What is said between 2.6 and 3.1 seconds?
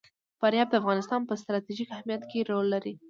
لري.